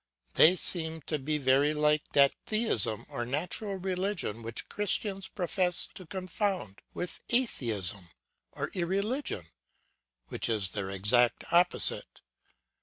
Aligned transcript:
They 0.33 0.55
seem 0.55 1.01
to 1.03 1.19
be 1.19 1.37
very 1.37 1.75
like 1.75 2.13
that 2.13 2.33
theism 2.47 3.05
or 3.07 3.23
natural 3.23 3.75
religion, 3.75 4.41
which 4.41 4.67
Christians 4.67 5.27
profess 5.27 5.87
to 5.93 6.07
confound 6.07 6.79
with 6.95 7.19
atheism 7.29 8.09
or 8.51 8.69
irreligion 8.73 9.45
which 10.29 10.49
is 10.49 10.69
their 10.69 10.89
exact 10.89 11.43
opposite. 11.53 12.21